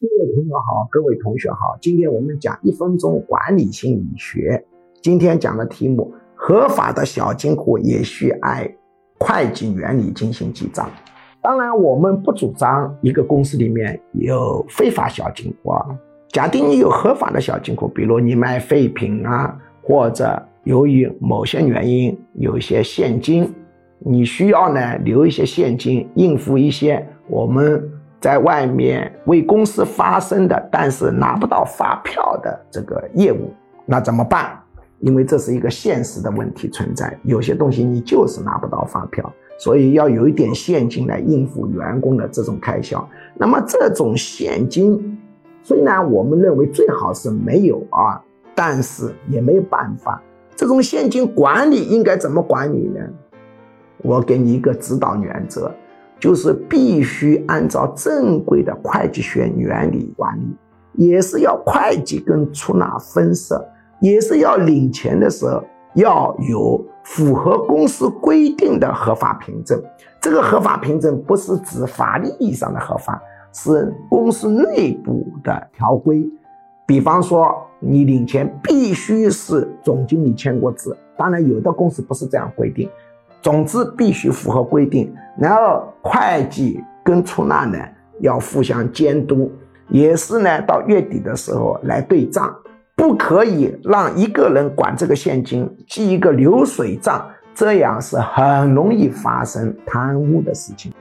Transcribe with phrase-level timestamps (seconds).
[0.00, 4.64] 各位朋友好，各位同学好，今天我们讲一分钟管理心理学。
[5.00, 8.68] 今天讲的题目：合法的小金库也需按
[9.20, 10.90] 会计原理进行记账。
[11.40, 15.86] 当然，我们不主张一个公司里面有非法小金库啊。
[16.28, 23.54] 假定你有合法的小金库，比如你卖废品啊，或者由于某些原因有一些现金，
[24.00, 27.90] 你需要呢留一些现金应付一些我们。
[28.24, 33.52] 在外面为公司发生的，但是拿不到发票的这个业务，
[33.84, 34.58] 那怎么办？
[35.00, 43.06] 因为这是一个现实的问题存在，有些东西你就是拿不到发票，所以要有一点现金来应付员工的这种开销。
[43.34, 45.18] 那么这种现金，
[45.62, 48.18] 虽然我们认为最好是没有啊，
[48.54, 50.18] 但是也没有办法。
[50.56, 53.00] 这种现金管理应该怎么管理呢？
[53.98, 55.70] 我给你一个指导原则。
[56.18, 60.56] 就是必须按照正规的会计学原理管理，
[60.94, 63.62] 也是要会计跟出纳分设，
[64.00, 65.62] 也是要领钱的时候
[65.94, 69.80] 要有符合公司规定的合法凭证。
[70.20, 73.20] 这个合法凭证不是指法律意义上的合法，
[73.52, 76.26] 是公司内部的条规。
[76.86, 82.88] 比方说，你领钱必须是总经理签过字，当然有的公司不是这样规定。
[83.42, 87.78] 总之必须符合规定，然后会计跟出纳呢
[88.20, 89.50] 要互相监督，
[89.88, 92.54] 也是呢到月底的时候来对账，
[92.94, 100.92] 不可以让一个人管这个现金，记一个流水账，这样是很容易发生贪污的事情。